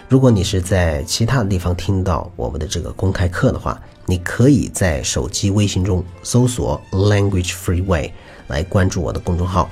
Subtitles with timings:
[0.08, 8.10] 如果你是在其他的地方听到我们的这个公开课的话，你可以在手机微信中搜索 Language Freeway
[8.48, 9.70] 来关注我的公众号，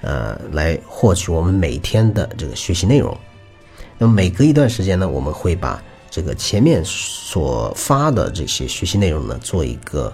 [0.00, 3.14] 呃，来获取我们每天的这个学习内容。
[3.98, 10.10] 那么每隔一段时间呢，我们会把这个前面所发的这些学习内容呢，做一个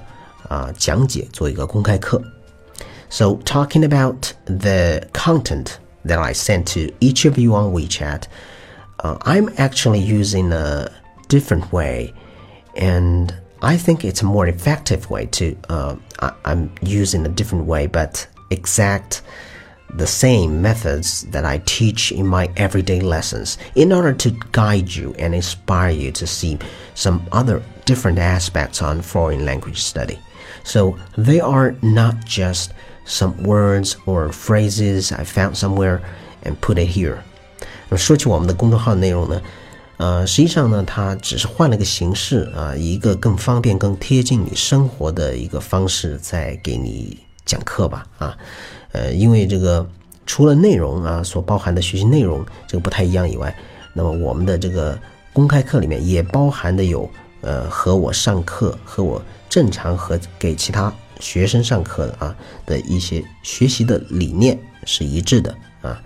[0.48, 2.21] 啊讲解，做一个公开课。
[3.11, 8.28] So talking about the content that I sent to each of you on WeChat,
[9.00, 10.91] uh, I'm actually using a
[11.28, 12.14] different way,
[12.77, 15.56] and I think it's a more effective way to.
[15.69, 19.22] Uh, I, I'm using a different way, but exact
[19.94, 25.14] the same methods that I teach in my everyday lessons in order to guide you
[25.19, 26.61] and inspire you to see
[26.94, 30.19] some other different aspects on foreign language study.
[30.62, 32.72] So they are not just
[33.06, 36.01] some words or phrases I found somewhere
[36.45, 37.19] and put it here。
[37.89, 39.43] 那么说起我们的公众号内容呢，
[39.97, 48.37] 呃，实际上呢，它只是换了个形式啊，一个更方便、更贴近你生活的一个方式，在给你讲课吧啊。
[48.93, 49.87] 呃，因为这个
[50.25, 53.55] 除了内容啊所包含的学习内容这个不太一样以外，
[53.93, 54.99] 那么我们的这个
[55.32, 60.93] 公开课里面也包含的有呃和我上课和我正常和给其他。
[61.20, 62.36] 学生上课的啊
[62.66, 66.03] 的一些学习的理念是一致的啊，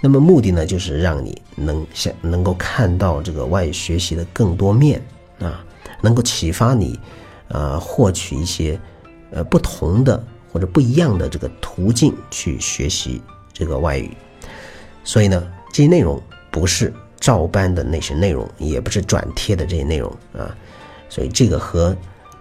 [0.00, 5.02] 那么目的呢就是让你能想能够看到这个外语学习的更多面
[5.40, 5.64] 啊，
[6.00, 6.98] 能够启发你，
[7.48, 8.80] 呃，获取一些
[9.32, 13.20] 呃不同的或者不一样的这个途径去学习
[13.52, 14.16] 这个外语。
[15.04, 20.56] 所以呢，这些内容不是照搬的那些内容，也不是转贴的这些内容啊，
[21.08, 21.96] 所以这个和。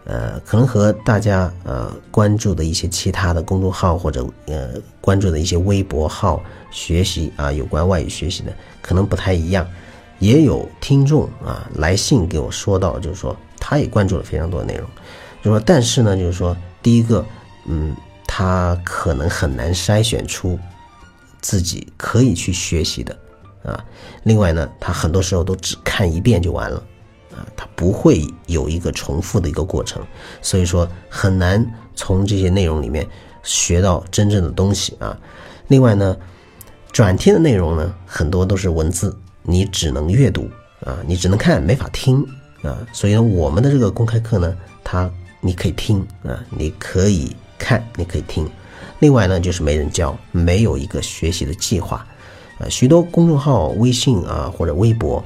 [0.06, 4.69] 呃，可能和大家呃关注的一些其他的公众号或者呃
[5.00, 6.41] 关注的一些微博号
[6.72, 8.51] 学习啊有关外语学习的
[8.81, 9.67] 可能不太一样，
[10.19, 14.89] 也有听众啊来信给我说到，就是说他也关注了非常多的内容，
[15.44, 17.23] 就说但是呢，就是说第一个，
[17.68, 17.95] 嗯，
[18.25, 20.57] 他可能很难筛选出
[21.41, 23.16] 自己可以去学习的
[23.63, 23.85] 啊，
[24.23, 26.83] 另外呢，他很多时候都只看一遍就完了。
[27.31, 30.06] 啊，它不会有一个重复的一个过程，
[30.42, 31.66] 所以说很难
[31.96, 33.08] 从这些内容里面
[33.44, 35.18] 学到真正的东西啊。
[35.68, 36.16] 另外呢，
[36.92, 40.50] 转贴的内容呢，很多都是文字，你只能阅读
[40.86, 42.22] 啊，你只能看，没法听
[42.62, 42.78] 啊。
[42.92, 45.09] 所以呢，我们的这个公开课呢，它
[45.40, 48.48] 你可以听啊，你可以看，你可以听。
[49.00, 52.06] 另外呢，就是没人教，没有一个学习的计划
[52.59, 52.68] 啊。
[52.69, 55.24] 许多公众号、微信啊或者微博。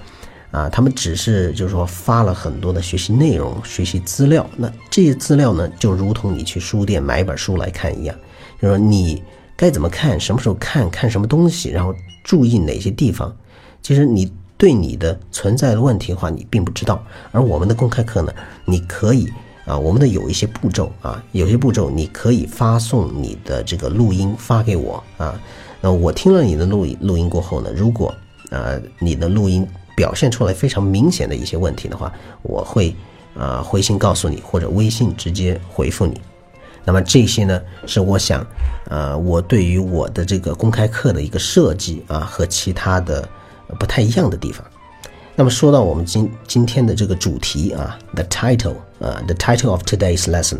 [0.55, 4.49] 啊，他们只是就是说发了很多的学习内容、学习资料。
[4.55, 8.15] 那这些资料呢，就如同你去书店买一本书来看一样，
[8.61, 9.21] 就是说你
[9.57, 11.93] 该怎么看、什么时候看、看什么东西，然后
[12.23, 13.35] 注意哪些地方。
[13.81, 17.03] 其实你对你的存在的问题的话，你并不知道。
[17.33, 18.31] 而我们的公开课呢，
[18.63, 19.27] 你可以
[19.65, 25.37] 啊，我们的有一些步骤啊，有些步骤你可以发送你的这个录音发给我啊。
[25.81, 28.15] 那我听了你的录音录音过后呢，如果
[28.51, 29.67] 呃你的录音。
[29.95, 32.11] 表现出来非常明显的一些问题的话，
[32.41, 32.95] 我会
[33.37, 36.19] 啊回信告诉你，或者微信直接回复你。
[36.83, 38.45] 那么这些呢，是我想，
[38.89, 43.27] 呃，我对于我的这个公开课的一个设计啊，和其他的
[43.79, 44.63] 不太一样的地方。
[45.35, 50.59] 那么说到我们今今天的这个主题啊，the title 啊，the title of today's lesson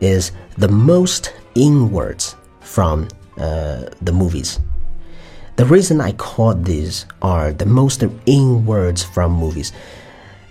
[0.00, 3.04] is the most in words from
[3.36, 4.56] 呃 the movies。
[5.55, 9.71] The reason I call these are the most in words from movies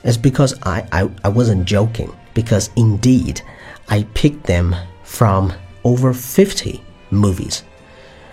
[0.02, 3.42] is because I, I, I wasn't joking, because indeed
[3.88, 5.52] I picked them from
[5.84, 7.64] over 50 movies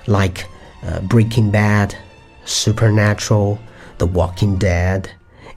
[0.07, 0.45] like
[0.83, 1.95] uh, Breaking Bad,
[2.45, 3.59] Supernatural,
[3.97, 5.11] The Walking Dead,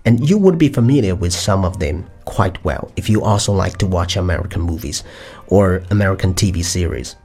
[0.04, 3.78] and you would be familiar with some of them quite well if you also like
[3.78, 5.04] to watch American movies
[5.48, 7.16] or American TV series.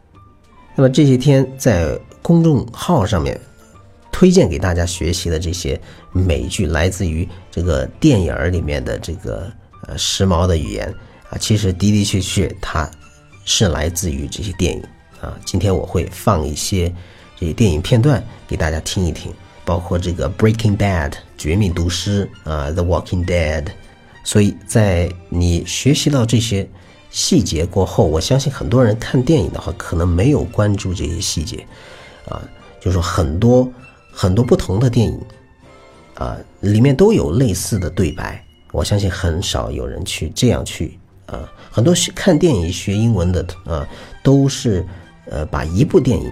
[0.76, 3.40] 那么这些天在公众号上面
[4.15, 5.79] 推荐给大家学习的这些
[6.13, 9.51] 美剧，来自于这个电影里面的这个
[9.89, 10.87] 呃时髦的语言
[11.31, 12.89] 啊，其实的的确确它
[13.45, 14.81] 是来自于这些电影
[15.21, 15.37] 啊。
[15.45, 16.89] 今天我会放一些
[17.37, 19.35] 这些电影片段给大家听一听，
[19.65, 23.65] 包括这个《Breaking Bad》绝命毒师啊，《The Walking Dead》。
[24.23, 26.71] 所以在你学习到这些
[27.11, 31.67] 细节过后，我相信很多人看电影的话，可能没有关注这些细节
[32.29, 32.41] 啊，
[32.81, 33.69] 就是说很多。
[34.15, 35.21] 很多不同的电影，
[36.15, 38.43] 啊，里面都有类似的对白。
[38.71, 43.87] 我相信很少有人去这样去，啊，很多学看电影学英文的，啊，
[44.23, 44.87] 都是，
[45.27, 46.31] 呃，把一部电影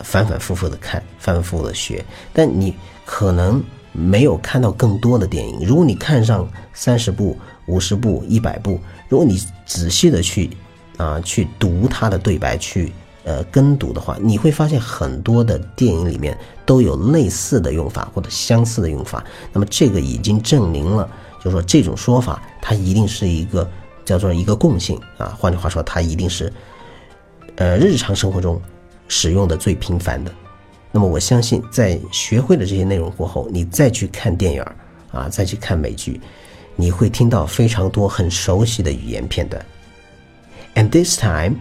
[0.00, 2.04] 反反复复的看，反反复复的学。
[2.32, 2.74] 但你
[3.04, 3.62] 可能
[3.92, 5.66] 没有看到更多的电影。
[5.66, 8.78] 如果你看上三十部、五十部、一百部，
[9.08, 10.50] 如果你仔细的去，
[10.98, 12.92] 啊，去读它的对白，去。
[13.26, 19.24] 呃，跟读的话，你会发现很多的电影里面都有类似的用法或者相似的用法。
[19.52, 23.68] 那么这个已经证明了，就是说这种说法它一定是一个
[24.04, 25.36] 叫做一个共性啊。
[25.36, 26.52] 换句话说，它一定是
[27.56, 28.62] 呃日常生活中
[29.08, 30.32] 使用的最频繁的。
[30.92, 34.64] 那么我相信，在学会了这些内容过后，你再去看电影
[35.10, 36.20] 啊，再去看美剧，
[36.76, 39.60] 你会听到非常多很熟悉的语言片段。
[40.76, 41.56] And this time.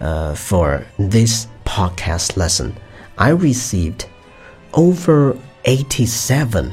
[0.00, 2.76] Uh, for this podcast lesson,
[3.16, 4.06] I received
[4.74, 6.72] over 87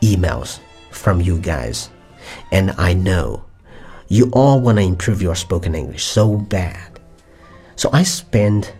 [0.00, 0.60] emails
[0.90, 1.90] from you guys.
[2.50, 3.44] And I know
[4.08, 7.00] you all want to improve your spoken English so bad.
[7.76, 8.74] So I spent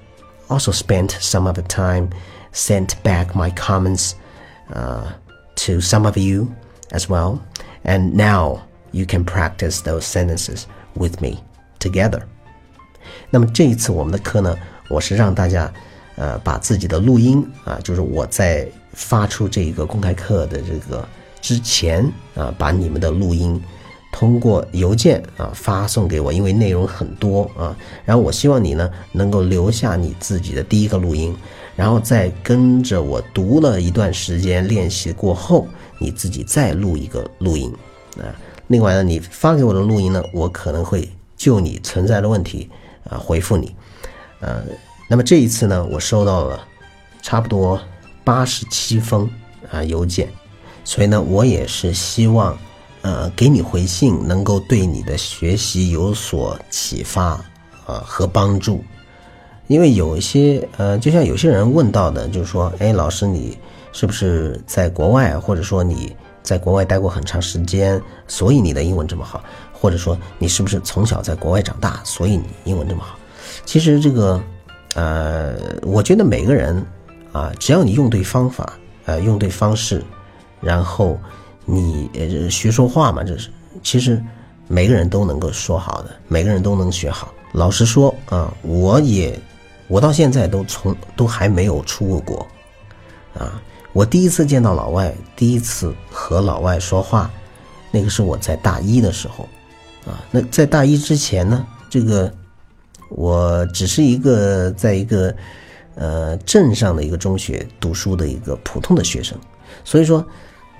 [0.51, 2.11] also spent some of the time
[2.53, 4.15] sent back my comments
[4.71, 5.13] uh,
[5.55, 6.55] to some of you
[6.93, 7.43] as well.
[7.85, 11.43] And now you can practice those sentences with me
[11.79, 12.29] together.
[13.33, 14.55] 那么这一次我们的课呢，
[14.89, 15.73] 我是让大家，
[16.17, 21.03] 呃，把自己的录音啊，就是我在发出这一个公开课的这个
[21.41, 23.59] 之前啊，把你们的录音
[24.13, 27.75] 通过邮件啊发送给我，因为内容很多啊。
[28.05, 31.35] 然后我希望你呢能够留下你自己的第一个录音，
[31.75, 35.67] 然后再跟着我读了一段时间练习过后，
[35.99, 37.73] 你自己再录一个录音
[38.19, 38.29] 啊。
[38.67, 42.69] 另外呢，你发给我的录音呢，我可能会就你存在的问题。
[43.09, 43.75] 啊，回复你，
[44.41, 44.63] 呃，
[45.09, 46.67] 那么这一次呢，我收到了
[47.21, 47.81] 差不多
[48.25, 49.29] 八十七封
[49.71, 50.29] 啊邮件，
[50.85, 52.57] 所以呢，我也是希望，
[53.03, 57.41] 呃，给你回信能够对你的学习有所启发
[57.87, 58.83] 啊和帮助，
[59.67, 63.59] 因为有一些呃，就像有些人问到的，就是说，哎，老师你
[63.93, 69.43] 是不是在国外，或者说你在国外待过很长时间，所以你的英文这么好？
[69.83, 73.19] 或者说你是不是从小在国外长大，所以你英文这么好？
[73.65, 74.41] 其实这个，
[74.95, 76.87] 呃，我觉得每个人
[77.33, 78.75] 啊，只要你用对方法，
[79.07, 80.05] 呃，用对方式，
[80.61, 81.19] 然后
[81.65, 83.51] 你呃学说话嘛，这是
[83.83, 84.23] 其实
[84.69, 87.35] 每个人都能够说好的，每个人都能学好。
[87.51, 89.37] 老实说啊，我也
[89.89, 92.47] 我到现在都从都还没有出过国
[93.37, 93.61] 啊。
[93.93, 97.29] 我第一次见到老外，第一次和老外说话，
[97.91, 99.49] 那个是我在大一的时候。
[100.07, 102.33] 啊，那在大一之前呢，这个
[103.09, 105.33] 我只是一个在一个
[105.95, 109.39] 呃镇上的一个中学读书的一个普通的学生，
[109.85, 110.27] 所以说，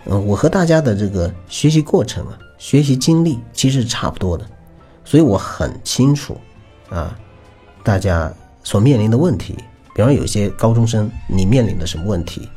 [0.07, 4.45] 嗯，我和大家的这个学习过程啊，学习经历其实是差不多的，
[5.05, 6.37] 所以我很清楚
[6.91, 7.17] 啊，
[7.85, 8.33] 大家
[8.65, 9.55] 所面临的问题，
[9.95, 12.49] 比方有些高中生你面临的什么问题，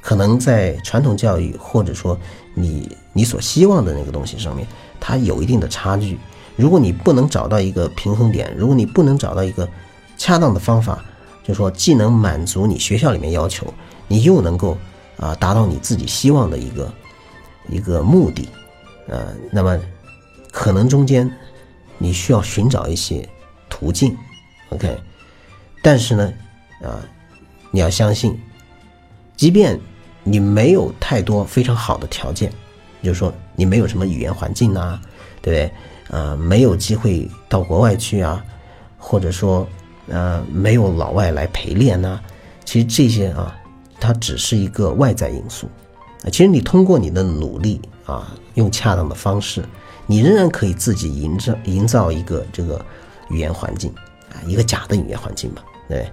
[0.00, 2.16] 可能在传统教育或者说
[2.54, 4.64] 你你所希望的那个东西上面。
[5.04, 6.16] 它有一定的差距，
[6.54, 9.68] 如果你不能找到一个平衡点，如果你不能找到一个
[10.16, 11.04] 恰当的方法，
[11.42, 13.66] 就说既能满足你学校里面要求，
[14.06, 14.78] 你又能够
[15.16, 16.94] 啊达到你自己希望的一个
[17.68, 18.48] 一个目的，
[19.08, 19.76] 呃，那么
[20.52, 21.28] 可能中间
[21.98, 23.28] 你需要寻找一些
[23.68, 24.16] 途径
[24.68, 24.96] ，OK，
[25.82, 26.32] 但是呢，
[26.80, 27.02] 啊，
[27.72, 28.40] 你要相信，
[29.36, 29.80] 即便
[30.22, 32.52] 你没有太多非常好的条件。
[33.02, 34.98] 就是说，你没有什么语言环境呐，
[35.40, 35.72] 对不对？
[36.08, 38.44] 呃，没有机会到国外去啊，
[38.98, 39.66] 或者说，
[40.08, 42.20] 呃，没有老外来陪练呐。
[42.64, 43.58] 其实这些啊，
[43.98, 45.66] 它只是一个外在因素。
[46.22, 49.64] 啊，其实你通过你的努力啊，用恰当的方式，
[50.06, 52.84] 你仍然可以自己营造营造一个这个
[53.30, 53.90] 语言环境
[54.30, 56.06] 啊，一个假的语言环境吧，对。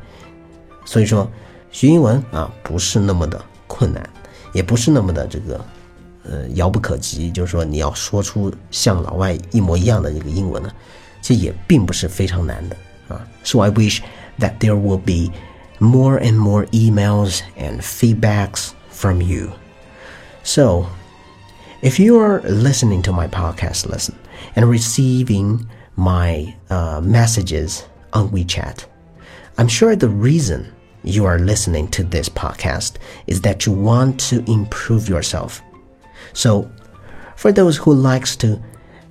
[0.86, 1.30] 所以说，
[1.72, 4.10] 学英文啊，不是那么的困难，
[4.54, 5.60] 也不是那么的这个。
[6.29, 10.71] 呃遥不可及，就是说你要说出像老外一模一样的这个英文呢，
[11.21, 12.77] 其实也并不是非常难的
[13.09, 13.27] 啊。
[13.43, 14.01] So I wish
[14.39, 15.33] that there will be
[15.79, 19.51] more and more emails and feedbacks from you.
[20.43, 20.87] So
[21.83, 24.15] if you are listening to my podcast lesson
[24.55, 27.83] and receiving my uh, messages
[28.13, 28.85] on WeChat,
[29.57, 32.95] I'm sure the reason you are listening to this podcast
[33.27, 35.63] is that you want to improve yourself.
[36.33, 36.67] So,
[37.37, 38.59] for those who likes to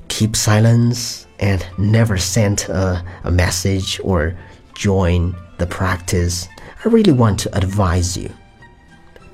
[0.07, 4.33] keep silence and never send a, a message or
[4.75, 6.47] join the practice,
[6.83, 8.29] I really want to advise you.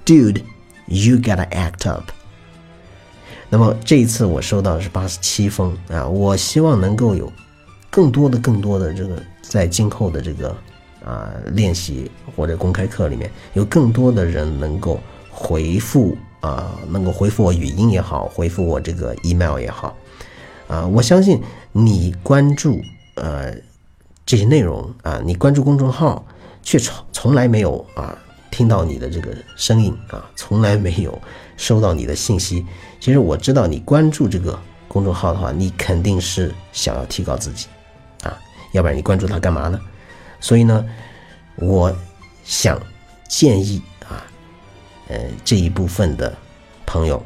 [0.05, 0.43] Dude,
[0.87, 2.11] you gotta act up.
[3.49, 7.31] 那么这一次我收到的是八十七封啊，我希望能够有
[7.89, 10.55] 更多的、更多的这个在今后的这个
[11.03, 14.99] 啊练习或者公开课里面，有更多的人能够
[15.31, 19.96] 回复 啊，能够回复我语音也好，回复我这个 email 也好，
[20.68, 21.40] 啊，我相信
[21.72, 22.82] 你关注
[23.14, 23.50] 呃
[24.26, 26.22] 这些内容啊，你关注公众号
[26.62, 28.14] 却从从来没有啊
[28.50, 31.18] 听到你的这个声音啊，从来没有
[31.56, 32.66] 收到你的信息。
[33.00, 37.68] 其实我知道你关注这个公众号的话，你肯定是想要提高自己
[38.22, 38.36] 啊，
[38.72, 39.80] 要不然你关注它干嘛呢？
[40.40, 40.84] 所以呢，
[41.56, 41.90] 我
[42.44, 42.78] 想
[43.30, 43.80] 建议，
[45.08, 46.32] 呃，这一部分的
[46.86, 47.22] 朋友，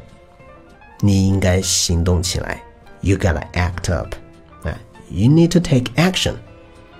[0.99, 2.61] 你应该行动起来。
[3.01, 4.13] You gotta act up，
[4.63, 4.77] 啊
[5.09, 6.33] ，You need to take action，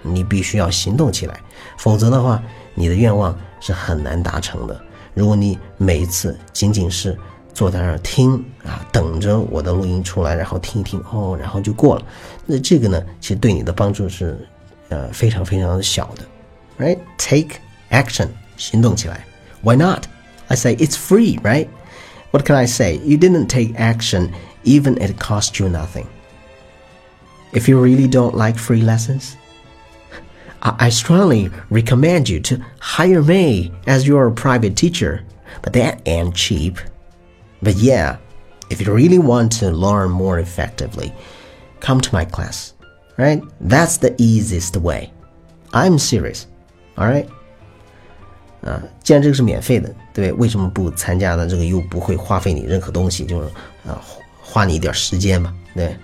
[0.02, 1.40] 你必须要行动起来，
[1.78, 2.42] 否则的话，
[2.74, 4.80] 你的愿望是很难达成的。
[5.14, 7.18] 如果你每一次仅仅是
[7.54, 8.34] 坐在那儿听
[8.64, 12.06] 啊，等着我的录音出来，然后听一听哦，然后就过了，
[12.46, 14.38] 那这个呢，其实对你的帮助是。
[14.92, 16.24] 呃非常非常的小的
[16.84, 16.98] ，right?
[17.20, 17.60] Take
[17.92, 19.24] action，行动起来。
[19.62, 20.06] Why not?
[20.50, 21.70] I say it's free, right?
[22.32, 22.98] What can I say?
[23.00, 26.08] You didn't take action, even it cost you nothing.
[27.54, 29.38] If you really don't like free lessons,
[30.62, 35.24] I strongly recommend you to hire me as your private teacher,
[35.62, 36.78] but that ain't cheap.
[37.62, 38.18] But yeah,
[38.70, 41.14] if you really want to learn more effectively,
[41.80, 42.74] come to my class
[43.20, 43.44] right?
[43.60, 45.12] That's the easiest way.
[45.74, 46.48] I'm serious.
[46.98, 47.30] All right.
[48.62, 51.48] 啊，既然这个是免费的，对为什么不参加呢？
[51.48, 53.48] 这个又不会花费你任何东西，就是
[53.88, 54.02] 啊，
[54.42, 55.96] 花你一点时间嘛，对。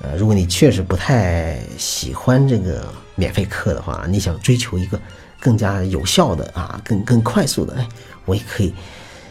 [0.00, 2.84] 呃，如果你确实不太喜欢这个
[3.14, 5.00] 免费课的话，你想追求一个
[5.40, 7.88] 更加有效的啊，更更快速的，哎，
[8.24, 8.72] 我也可以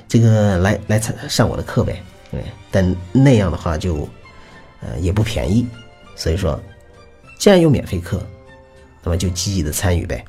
[0.07, 2.01] 这个来来参上我的课呗，
[2.31, 2.43] 对。
[2.69, 4.07] 但那样的话就
[4.81, 5.67] 呃也不便宜，
[6.15, 6.59] 所以说。
[7.39, 8.19] 既然有免费课，
[9.03, 10.25] 那么就积极的参与呗。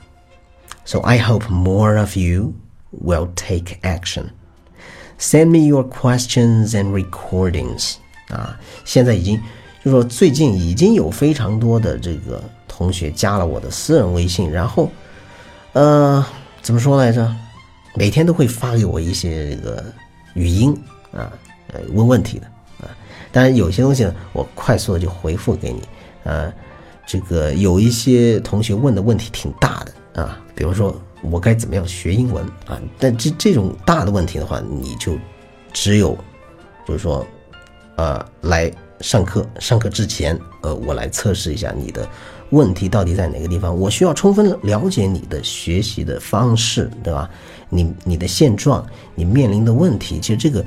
[0.89, 2.55] So I hope more of you
[2.93, 4.31] will take action.
[5.19, 7.97] Send me your questions and recordings.
[8.31, 9.37] 啊，现在已经
[9.85, 14.91] 就是说最近已经有非常多的这个同学加了我的私人微信，然后，
[15.75, 16.25] 呃，
[16.63, 17.31] 怎么说来着？
[17.95, 19.85] 每天都会发给我一些这个
[20.33, 20.75] 语音
[21.13, 21.31] 啊，
[21.71, 22.47] 呃，问问题的
[22.81, 22.89] 啊。
[23.31, 25.83] 当然有些东西呢，我快速的就回复给你，
[26.25, 26.51] 呃。
[27.11, 32.81] 这个有一些同学问的问题挺大的啊，比如说我该怎么样学英文啊？
[32.99, 35.17] 但这这种大的问题的话，你就
[35.73, 36.17] 只有
[36.87, 37.25] 就是说，
[37.97, 42.09] 呃，来上课，上课之前，呃，我来测试一下你的
[42.51, 43.77] 问题到底在哪个地方。
[43.77, 47.31] 我需要充分了解你的学习的方式，对吧？
[47.69, 48.85] 你你的现状，
[49.15, 50.65] 你面临的问题，其实这个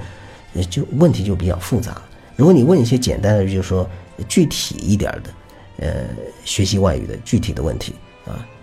[0.70, 2.02] 就问题就比较复杂。
[2.36, 3.90] 如果你问一些简单的，就是说
[4.30, 5.30] 具体一点的。
[5.78, 6.06] 呃，
[6.46, 7.96] 学习外语的具体的问题，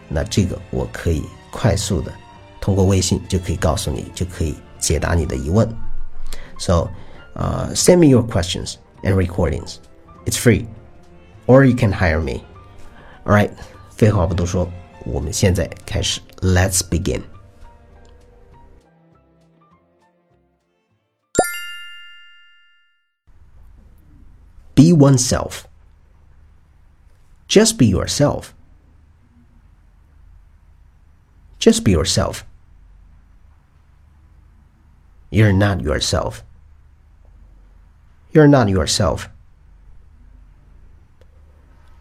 [0.09, 2.11] 那这个我可以快速的
[2.59, 5.67] 通过微信就可以告诉你，就可以解答你的疑问。
[6.57, 6.89] So,
[7.35, 9.77] uh, send me your questions and recordings.
[10.25, 10.67] It's free,
[11.47, 12.43] or you can hire me.
[13.25, 13.51] All right，
[13.95, 14.69] 废话不多说，
[15.05, 17.21] 我们现在开始，Let's begin.
[24.75, 25.65] Be oneself.
[27.47, 28.53] Just be yourself.
[31.68, 32.46] Just be yourself.
[35.28, 36.42] You're not yourself.
[38.32, 39.28] You're not yourself.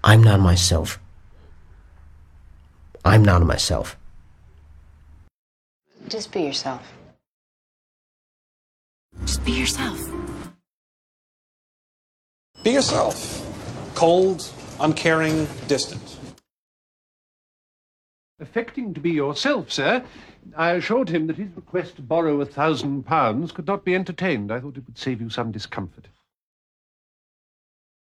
[0.06, 1.02] I'm not myself.
[3.04, 3.98] I'm not myself.
[6.08, 6.82] Just be yourself.
[9.26, 10.00] Just be yourself.
[12.64, 13.18] Be yourself.
[13.96, 16.17] Cold, uncaring, distant.
[18.40, 20.04] Affecting to be yourself, sir,
[20.56, 24.52] I assured him that his request to borrow a thousand pounds could not be entertained.
[24.52, 26.08] I thought it would save you some discomfort.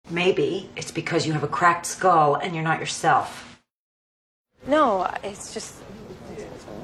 [0.10, 3.60] Maybe it's because you have a cracked skull and you're not yourself.
[4.66, 5.76] No, it's just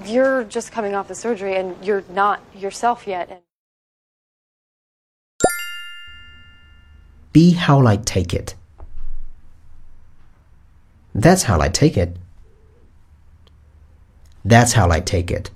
[0.05, 3.29] you're just coming off the surgery and you're not yourself yet.
[3.29, 3.39] And
[7.31, 8.55] Be how I take it.
[11.15, 12.17] That's how I take it.
[14.47, 15.51] That's how I take it.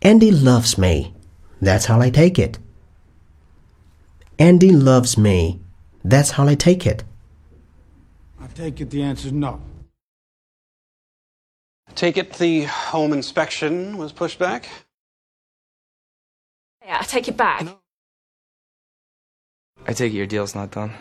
[0.00, 1.12] Andy loves me.
[1.60, 2.60] That's how I take it.
[4.38, 5.58] Andy loves me.
[6.04, 7.02] That's how I take it.
[8.40, 9.60] I take it the answer's no.
[11.96, 14.68] Take it the home inspection was pushed back?
[16.86, 17.66] yeah, I take it back.
[19.84, 20.92] I take it your deal's not done.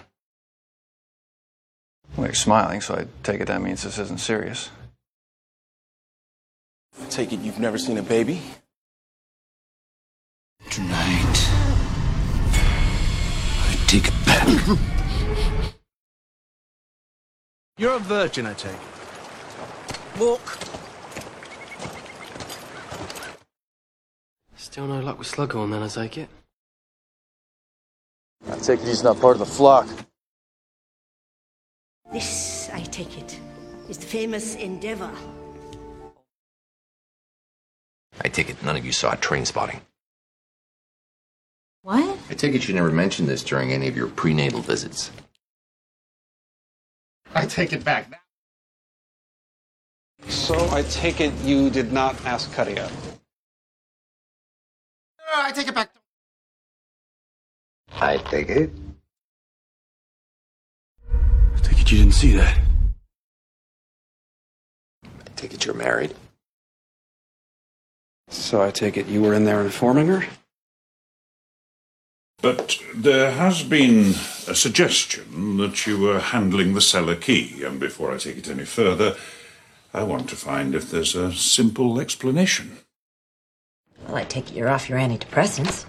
[2.17, 4.71] Well, you're smiling, so I take it that means this isn't serious.
[6.99, 8.41] I take it you've never seen a baby?
[10.69, 11.49] Tonight,
[13.59, 14.47] I take it back.
[17.77, 20.19] You're a virgin, I take it.
[20.19, 20.57] Walk.
[24.55, 26.29] Still no luck with Slughorn then, I take it.
[28.49, 29.87] I take it he's not part of the flock.
[32.13, 33.39] This, I take it,
[33.89, 35.11] is the famous Endeavour.
[38.23, 39.81] I take it none of you saw a train spotting.
[41.81, 42.19] What?
[42.29, 45.11] I take it you never mentioned this during any of your prenatal visits.
[47.33, 48.11] I take it back.
[50.27, 52.91] So I take it you did not ask Cuddy out.
[55.19, 55.89] Uh, I take it back.
[57.93, 58.69] I take it.
[61.11, 62.59] I take it you didn't see that.
[65.03, 66.13] I take it you're married.
[68.31, 70.25] So I take it you were in there informing her?
[72.41, 74.15] But there has been
[74.47, 78.65] a suggestion that you were handling the cellar key, and before I take it any
[78.65, 79.15] further,
[79.93, 82.77] I want to find if there's a simple explanation.
[84.07, 85.85] Well, I take it you're off your antidepressants.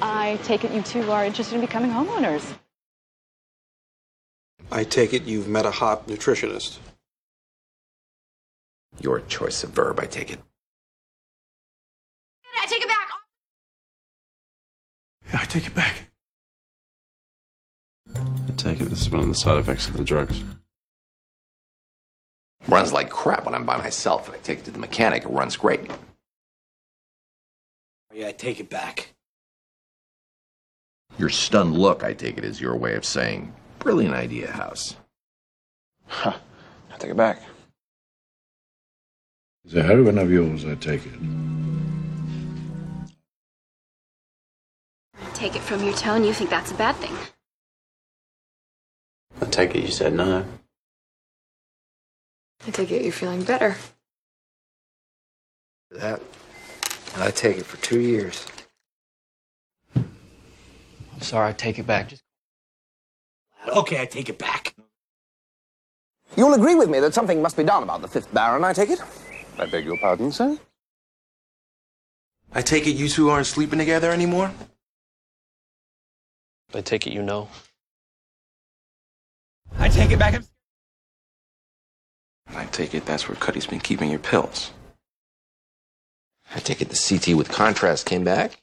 [0.00, 2.54] I take it you two are interested in becoming homeowners.
[4.70, 6.78] I take it you've met a hot nutritionist.
[9.00, 10.38] Your choice of verb, I take it.
[12.60, 13.08] I take it back.
[15.32, 15.94] Yeah, I take it back.
[18.14, 20.42] I take it this is one of the side effects of the drugs.
[22.68, 24.30] Runs like crap when I'm by myself.
[24.32, 25.90] I take it to the mechanic, it runs great.
[28.14, 29.14] Yeah, I take it back.
[31.18, 34.96] Your stunned look, I take it, is your way of saying, brilliant idea, House.
[36.06, 36.34] Huh.
[36.92, 37.42] I take it back.
[39.64, 41.12] It's a heroine of yours, I take it.
[45.34, 47.16] Take it from your tone, you think that's a bad thing.
[49.40, 50.44] I take it you said no.
[52.66, 53.76] I take it you're feeling better.
[55.90, 56.20] That.
[57.14, 58.46] And I take it for two years.
[59.94, 62.08] I'm sorry, I take it back.
[62.08, 62.22] Just
[63.68, 64.74] Okay, I take it back.
[66.36, 68.90] You'll agree with me that something must be done about the fifth Baron, I take
[68.90, 69.00] it?
[69.58, 70.58] I beg your pardon, sir?
[72.52, 74.52] I take it you two aren't sleeping together anymore?
[76.74, 77.48] I take it you know.
[79.78, 80.42] I take it back.
[82.54, 84.72] I take it that's where Cuddy's been keeping your pills.
[86.54, 88.58] I take it the CT with contrast came back.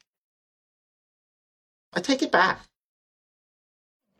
[1.93, 2.61] I take it back.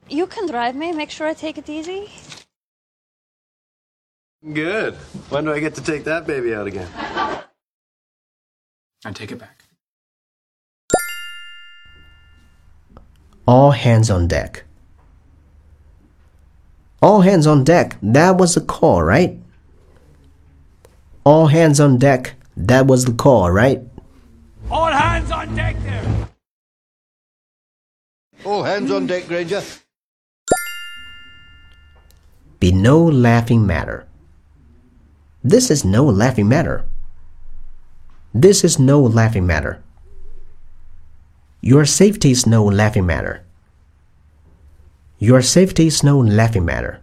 [0.09, 2.09] You can drive me, make sure I take it easy.
[4.41, 4.95] Good.
[5.29, 6.87] When do I get to take that baby out again?
[9.05, 9.63] I take it back.
[13.45, 14.63] All hands on deck.
[17.01, 17.97] All hands on deck.
[18.01, 19.37] That was the call, right?
[21.25, 22.35] All hands on deck.
[22.55, 23.81] That was the call, right?
[24.69, 26.27] All hands on deck there!
[28.45, 29.63] All hands on deck, Granger.
[32.59, 34.05] Be no laughing matter.
[35.43, 36.85] This is no laughing matter.
[38.33, 39.81] This is no laughing matter.
[41.61, 43.43] Your safety is no laughing matter.
[45.17, 47.01] Your safety is no laughing matter.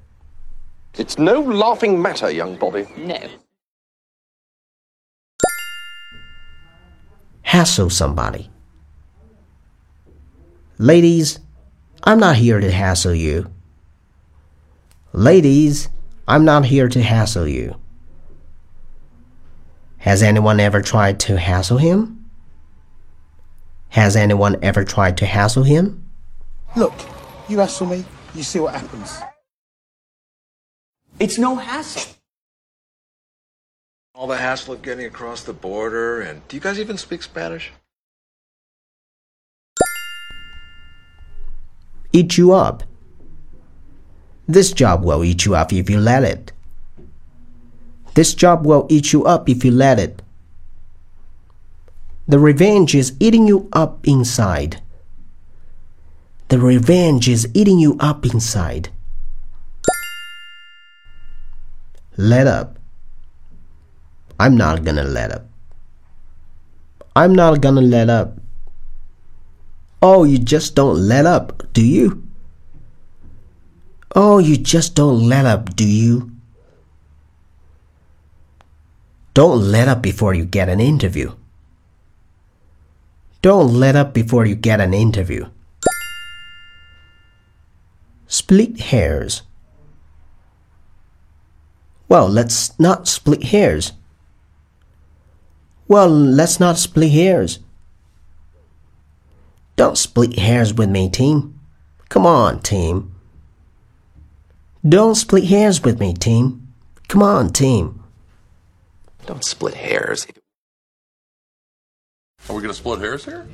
[0.94, 2.87] It's no laughing matter, young Bobby.
[2.96, 3.18] No.
[7.42, 8.51] Hassle somebody.
[10.79, 11.38] Ladies,
[12.05, 13.51] I'm not here to hassle you.
[15.12, 15.88] Ladies,
[16.29, 17.77] I'm not here to hassle you.
[20.06, 22.30] Has anyone ever tried to hassle him?
[23.88, 26.08] Has anyone ever tried to hassle him?
[26.76, 26.94] Look,
[27.48, 29.18] you hassle me, you see what happens.
[31.18, 32.08] It's no hassle.
[34.14, 37.72] All the hassle of getting across the border, and do you guys even speak Spanish?
[42.12, 42.84] Eat you up.
[44.46, 46.52] This job will eat you up if you let it.
[48.16, 50.22] This job will eat you up if you let it.
[52.26, 54.81] The revenge is eating you up inside.
[56.48, 58.88] The revenge is eating you up inside.
[62.16, 62.79] Let up.
[64.40, 65.44] I'm not gonna let up.
[67.14, 68.38] I'm not gonna let up.
[70.00, 72.26] Oh, you just don't let up, do you?
[74.14, 76.36] Oh, you just don't let up, do you?
[79.37, 81.35] Don't let up before you get an interview.
[83.42, 85.51] Don't let up before you get an interview.
[88.27, 89.42] Split hairs.
[92.09, 93.92] Well, let's not split hairs.
[95.87, 97.59] Well, let's not split hairs.
[99.77, 101.61] Don't split hairs with me, team.
[102.09, 103.14] Come on, team.
[104.88, 106.72] Don't split hairs with me, team.
[107.09, 108.03] Come on, team.
[109.26, 110.26] Don't split hairs.
[112.48, 113.46] Are we going to split hairs here?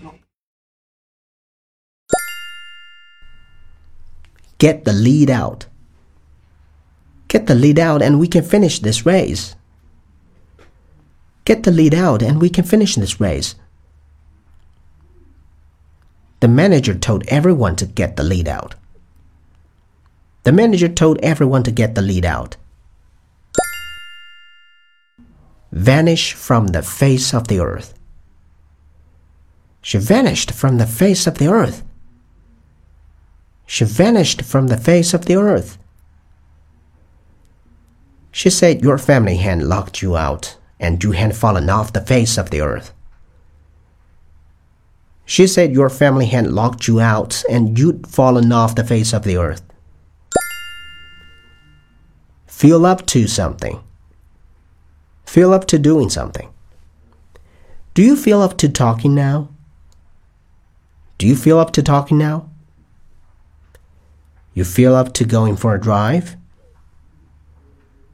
[4.58, 5.66] Get the lead out.
[7.28, 9.56] Get the lead out and we can finish this race.
[11.46, 13.54] Get the lead out and we can finish this race.
[16.40, 18.74] The manager told everyone to get the lead out.
[20.42, 22.56] The manager told everyone to get the lead out.
[25.72, 27.94] Vanish from the face of the earth.
[29.80, 31.82] She vanished from the face of the earth.
[33.64, 35.78] She vanished from the face of the earth.
[38.30, 42.37] She said your family had locked you out and you had fallen off the face
[42.37, 42.92] of the earth.
[45.24, 49.24] She said your family had locked you out and you'd fallen off the face of
[49.24, 49.62] the earth.
[52.46, 53.82] Feel up to something.
[55.33, 56.51] Feel up to doing something.
[57.95, 59.49] Do you feel up to talking now?
[61.16, 62.51] Do you feel up to talking now?
[64.53, 66.37] You feel up to going for a drive?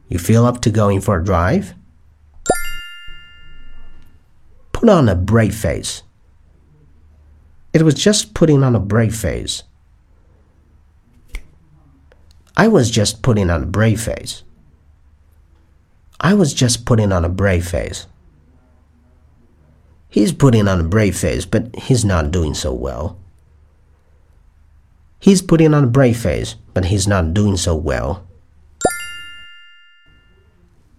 [0.07, 1.73] You feel up to going for a drive?
[4.71, 6.03] Put on a brave face.
[7.73, 9.63] It was just putting on a brave face.
[12.55, 14.43] I was just putting on a brave face.
[16.19, 18.05] I was just putting on a brave face.
[20.09, 23.17] He's putting on a brave face, but he's not doing so well.
[25.19, 28.25] He's putting on a brave face, but he's not doing so well.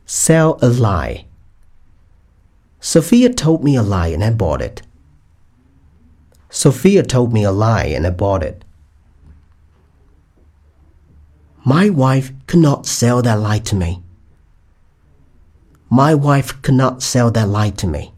[0.06, 1.26] Sell a lie.
[2.80, 4.82] Sophia told me a lie and I bought it.
[6.48, 8.64] Sophia told me a lie and I bought it.
[11.64, 14.02] My wife could not sell that lie to me.
[15.90, 18.12] My wife could not sell that lie to me.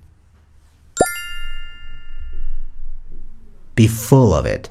[3.74, 4.68] Be full of it.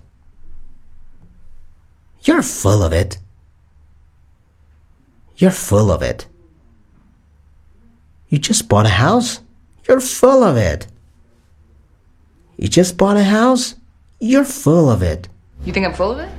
[2.23, 3.17] You're full of it.
[5.37, 6.27] You're full of it.
[8.29, 9.41] You just bought a house?
[9.87, 10.85] You're full of it.
[12.57, 13.73] You just bought a house?
[14.19, 15.27] You're full of it.
[15.65, 16.29] You think I'm full of it?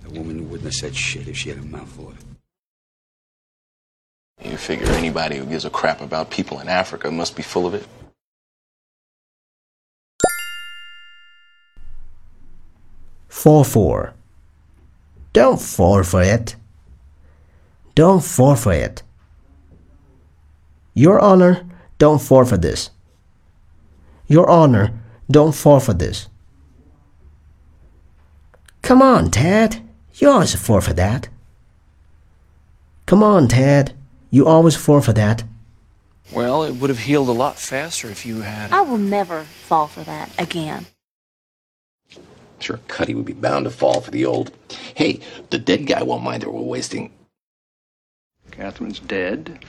[0.00, 2.24] The woman who wouldn't have said shit if she had a mouth full of it.
[4.50, 7.74] You figure anybody who gives a crap about people in Africa must be full of
[7.74, 7.86] it.
[13.28, 14.14] Fall for.
[15.32, 16.56] Don't fall for it.
[17.94, 19.02] Don't fall for it.
[20.94, 21.64] Your Honor,
[21.98, 22.90] don't fall for this.
[24.26, 24.92] Your Honor,
[25.30, 26.28] don't fall for this.
[28.82, 29.82] Come on, Ted.
[30.14, 31.28] You always fall for that.
[33.06, 33.94] Come on, Ted.
[34.30, 35.44] You always fall for that.
[36.32, 38.72] Well, it would have healed a lot faster if you had.
[38.72, 40.86] I will never fall for that again.
[42.58, 44.52] Sure, Cuddy would be bound to fall for the old.
[44.94, 45.20] Hey,
[45.50, 47.12] the dead guy won't mind that we're wasting.
[48.50, 49.64] Catherine's dead.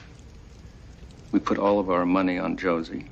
[1.32, 3.08] We put all of our money on Josie.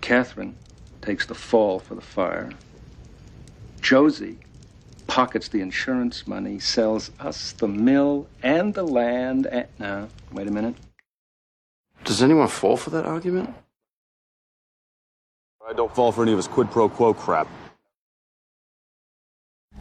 [0.00, 0.54] Catherine
[1.02, 2.52] takes the fall for the fire.
[3.80, 4.38] Josie
[5.06, 9.46] pockets the insurance money, sells us the mill and the land.
[9.46, 10.74] And no, wait a minute.
[12.04, 13.54] Does anyone fall for that argument?
[15.68, 17.48] I don't fall for any of his quid pro quo crap.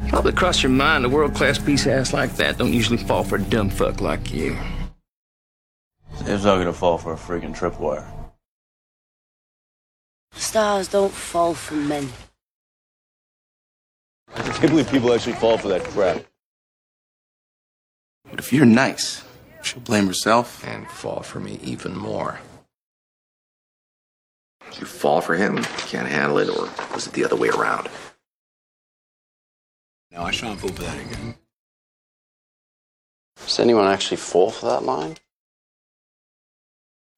[0.09, 3.23] Probably cross your mind a world class piece of ass like that don't usually fall
[3.23, 4.57] for a dumb fuck like you.
[6.21, 8.05] It's not gonna fall for a freaking tripwire.
[10.33, 12.09] Stars don't fall for men.
[14.33, 16.23] I can't believe people actually fall for that crap.
[18.29, 19.23] But if you're nice,
[19.61, 20.65] she'll blame herself.
[20.65, 22.39] And fall for me even more.
[24.71, 27.87] Did you fall for him, can't handle it, or was it the other way around?
[30.11, 31.35] No, I shan't fall for that again.
[33.37, 35.17] Does anyone actually fall for that line?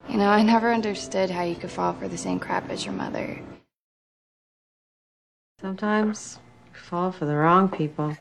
[0.09, 2.93] You know, I never understood how you could fall for the same crap as your
[2.93, 3.39] mother.
[5.61, 6.46] Sometimes you
[6.77, 8.17] fall for the wrong people.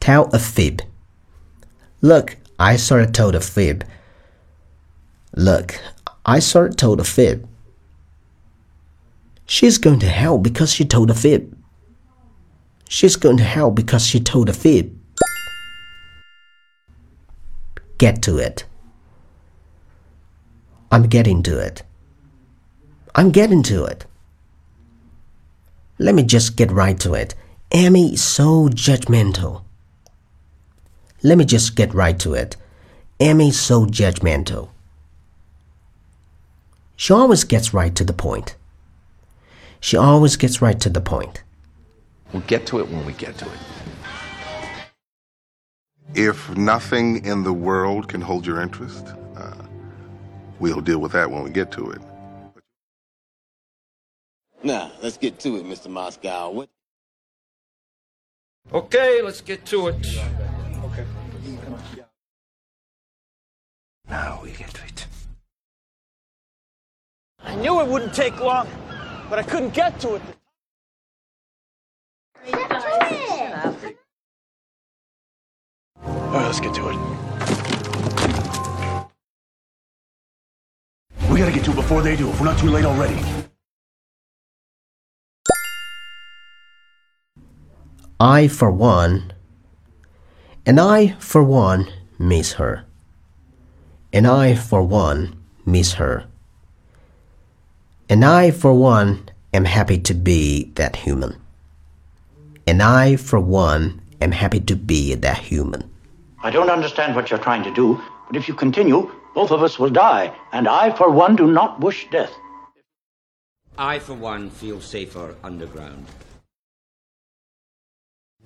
[0.00, 0.82] Tell a fib.
[2.00, 3.84] Look, I sort of told a fib.
[5.36, 5.80] Look,
[6.24, 7.46] I sort of told a fib.
[9.46, 11.56] She's going to hell because she told a fib.
[12.88, 14.98] She's going to hell because she told a fib.
[17.98, 18.64] Get to it.
[20.90, 21.82] I'm getting to it.
[23.14, 24.06] I'm getting to it.
[25.98, 27.34] Let me just get right to it.
[27.72, 29.62] Amy is so judgmental.
[31.22, 32.56] Let me just get right to it.
[33.18, 34.68] Amy is so judgmental.
[36.94, 38.54] She always gets right to the point.
[39.80, 41.42] She always gets right to the point.
[42.32, 43.58] We'll get to it when we get to it.
[46.14, 49.62] If nothing in the world can hold your interest, uh,
[50.58, 52.00] we'll deal with that when we get to it.
[54.62, 55.88] Now, let's get to it, Mr.
[55.88, 56.50] Moscow.
[56.50, 56.68] What?
[58.72, 59.94] Okay, let's get to it.
[60.84, 61.04] Okay.
[64.08, 65.06] Now we get to it.
[67.40, 68.68] I knew it wouldn't take long,
[69.30, 70.22] but I couldn't get to it.
[76.04, 76.96] All right, let's get to it.
[81.30, 83.47] We gotta get to it before they do, if we're not too late already.
[88.20, 89.32] I, for one,
[90.66, 92.84] and I, for one, miss her.
[94.12, 96.24] And I, for one, miss her.
[98.08, 101.40] And I, for one, am happy to be that human.
[102.66, 105.88] And I, for one, am happy to be that human.
[106.42, 109.78] I don't understand what you're trying to do, but if you continue, both of us
[109.78, 112.32] will die, and I, for one, do not wish death.
[113.78, 116.04] I, for one, feel safer underground.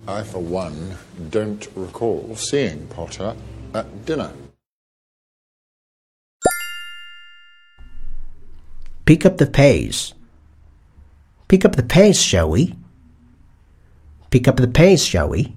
[0.07, 0.97] I, for one,
[1.31, 3.37] don't recall seeing Potter
[3.73, 4.33] at dinner.
[9.05, 10.13] Pick up the pace.
[11.47, 12.75] Pick up the pace, shall we?
[14.31, 15.55] Pick up the pace, shall we?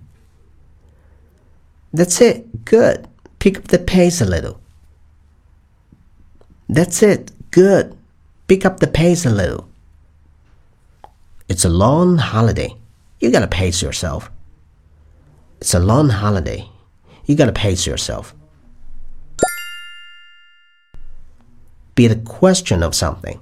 [1.91, 2.65] That's it.
[2.65, 3.07] Good.
[3.39, 4.59] Pick up the pace a little.
[6.67, 7.31] That's it.
[7.51, 7.97] Good.
[8.47, 9.69] Pick up the pace a little.
[11.47, 12.75] It's a long holiday.
[13.19, 14.29] You gotta pace yourself.
[15.59, 16.69] It's a long holiday.
[17.25, 18.35] You gotta pace yourself.
[21.95, 23.39] Be the question of something.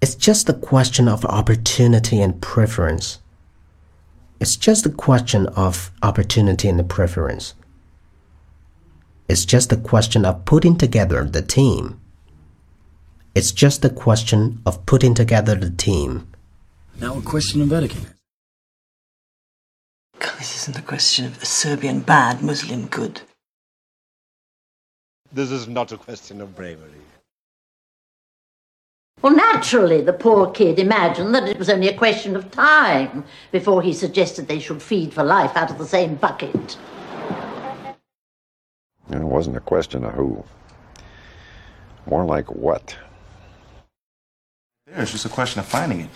[0.00, 3.20] It's just a question of opportunity and preference.
[4.38, 7.54] It's just a question of opportunity and preference.
[9.28, 12.00] It's just a question of putting together the team.
[13.34, 16.28] It's just a question of putting together the team.
[17.00, 18.15] Now a question of etiquette.
[20.20, 23.20] This isn't a question of a Serbian bad, Muslim good.
[25.32, 26.90] This is not a question of bravery.
[29.22, 33.82] Well, naturally, the poor kid imagined that it was only a question of time before
[33.82, 36.76] he suggested they should feed for life out of the same bucket.
[39.10, 40.44] It wasn't a question of who.
[42.08, 42.96] More like what.
[44.86, 46.10] There, it's just a question of finding it.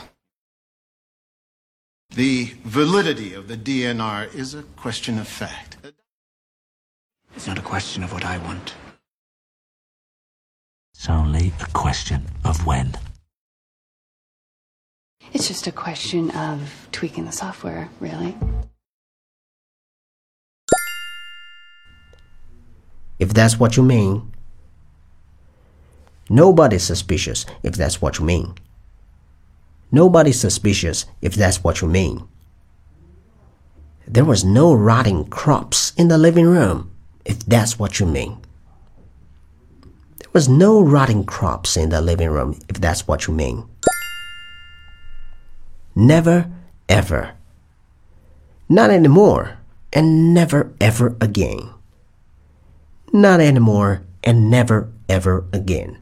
[2.15, 5.77] The validity of the DNR is a question of fact.
[7.37, 8.75] It's not a question of what I want.
[10.93, 12.97] It's only a question of when.
[15.33, 18.37] It's just a question of tweaking the software, really.
[23.21, 24.33] If that's what you mean.
[26.29, 28.55] Nobody's suspicious if that's what you mean.
[29.93, 32.27] Nobody's suspicious if that's what you mean.
[34.07, 36.91] There was no rotting crops in the living room,
[37.25, 38.41] if that's what you mean.
[40.19, 43.69] There was no rotting crops in the living room, if that's what you mean.
[45.95, 46.51] Never,
[46.89, 47.33] ever.
[48.69, 49.59] Not anymore,
[49.93, 51.71] and never, ever again.
[53.13, 55.99] Not anymore, and never, ever again.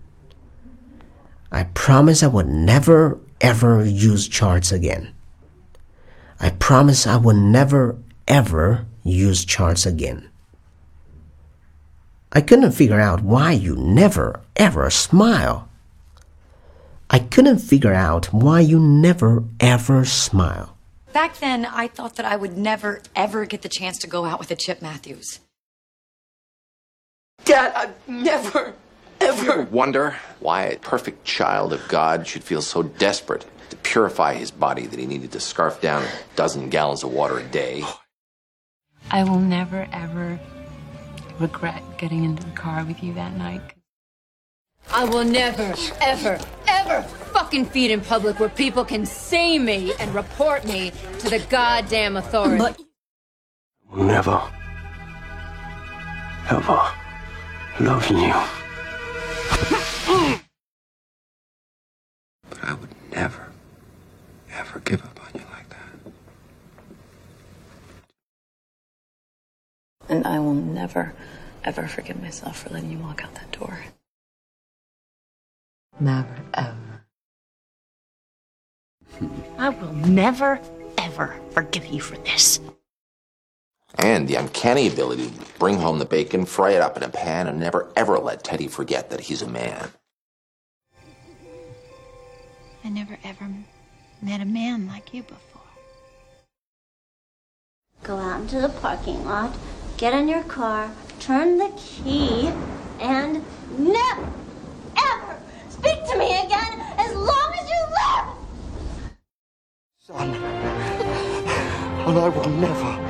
[1.50, 5.14] I promise I will never, ever use charts again.
[6.40, 10.28] I promise I will never, ever use charts again.
[12.32, 15.68] I couldn't figure out why you never, ever smile.
[17.10, 20.76] I couldn't figure out why you never, ever smile.
[21.12, 24.38] Back then, I thought that I would never, ever get the chance to go out
[24.38, 25.40] with a Chip Matthews.
[27.44, 28.74] Dad, I've never,
[29.20, 29.62] ever.
[29.64, 34.86] Wonder why a perfect child of God should feel so desperate to purify his body
[34.86, 37.84] that he needed to scarf down a dozen gallons of water a day.
[39.10, 40.38] I will never, ever
[41.38, 43.60] regret getting into the car with you that night.
[44.90, 50.14] I will never, ever, ever fucking feed in public where people can see me and
[50.14, 52.86] report me to the goddamn authorities.
[53.94, 54.42] Never,
[56.50, 56.90] ever
[57.80, 58.67] love you.
[62.50, 63.52] But I would never,
[64.52, 66.12] ever give up on you like that.
[70.08, 71.14] And I will never,
[71.64, 73.80] ever forgive myself for letting you walk out that door.
[76.00, 77.04] Never, ever.
[79.58, 80.60] I will never,
[80.96, 82.60] ever forgive you for this.
[83.94, 87.46] And the uncanny ability to bring home the bacon, fry it up in a pan,
[87.46, 89.90] and never ever let Teddy forget that he's a man.
[92.84, 93.48] I never ever
[94.22, 95.62] met a man like you before.
[98.02, 99.56] Go out into the parking lot,
[99.96, 102.50] get in your car, turn the key,
[103.00, 103.44] and
[103.76, 104.32] never,
[104.96, 108.26] ever speak to me again as long as you live!
[109.98, 110.34] Son,
[112.06, 113.07] and I will never,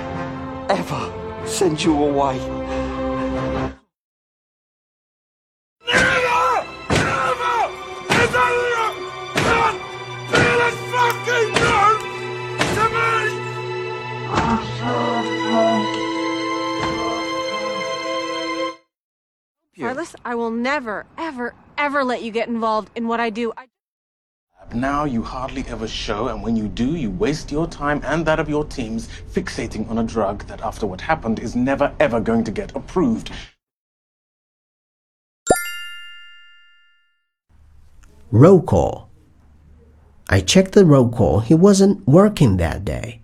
[0.68, 2.38] ever send you away.
[19.78, 23.52] Carlos, I will never, ever, ever let you get involved in what I do.
[23.56, 23.68] I
[24.74, 28.38] Now you hardly ever show, and when you do, you waste your time and that
[28.38, 32.44] of your teams fixating on a drug that, after what happened, is never ever going
[32.44, 33.30] to get approved.
[38.30, 39.08] Roll call.
[40.28, 41.40] I checked the roll call.
[41.40, 43.22] He wasn't working that day.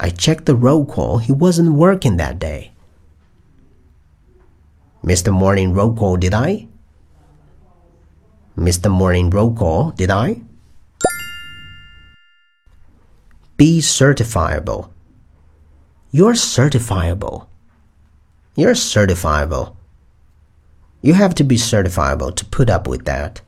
[0.00, 1.18] I checked the roll call.
[1.18, 2.72] He wasn't working that day.
[5.04, 5.32] Mr.
[5.32, 6.66] Morning roll call, did I?
[8.56, 8.90] Mr.
[8.90, 10.42] Morning roll call, did I?
[13.56, 14.90] Be certifiable.
[16.10, 17.46] You're certifiable.
[18.56, 19.76] You're certifiable.
[21.02, 23.40] You have to be certifiable to put up with that.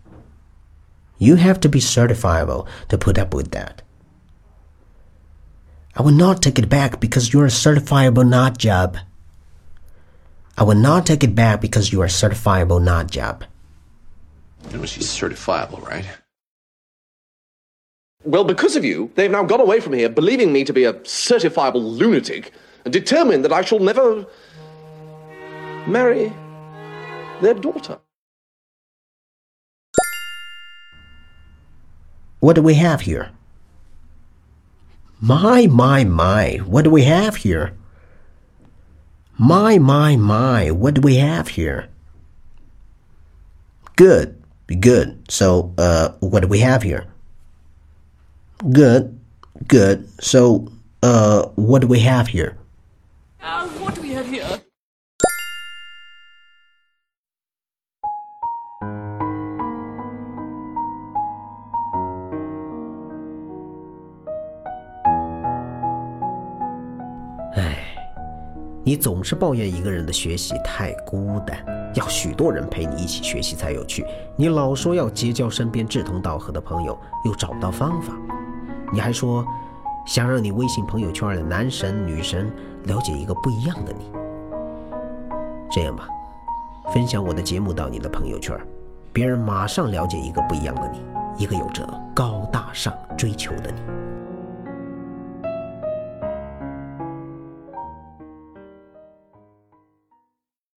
[1.18, 3.82] You have to be certifiable to put up with that.
[5.94, 8.96] I will not take it back because you're a certifiable not job.
[10.56, 13.44] I will not take it back because you are a certifiable not job.
[14.70, 16.07] You know, she's certifiable, right?
[18.25, 20.94] Well, because of you, they've now gone away from here believing me to be a
[20.94, 22.53] certifiable lunatic
[22.85, 24.27] and determined that I shall never
[25.87, 26.33] marry
[27.40, 27.98] their daughter.
[32.40, 33.31] What do we have here?
[35.20, 37.77] My, my, my, what do we have here?
[39.38, 41.88] My, my, my, what do we have here?
[43.94, 44.41] Good,
[44.79, 45.17] good.
[45.29, 47.05] So, uh, what do we have here?
[48.71, 49.17] Good,
[49.67, 50.08] good.
[50.19, 50.67] So,
[51.04, 52.58] uh, what do we have here?
[53.41, 54.43] Uh, what do we have here?
[67.56, 67.77] "唉，
[68.83, 71.58] 你总是抱怨一个人的学习太孤单，
[71.94, 74.04] 要许多人陪你一起学习才有趣。
[74.36, 78.14] 你老说要结交身边志同道合的朋友，又找不到方法。
[78.92, 79.46] 你还说
[80.06, 82.52] 想让你微信朋友圈的男神女神
[82.84, 84.10] 了解一个不一样的你。
[85.70, 86.06] 这样吧，
[86.92, 88.58] 分享我的节目到你的朋友圈，
[89.12, 91.00] 别人马上了解一个不一样的你，
[91.38, 94.02] 一个有着高大上追求的你。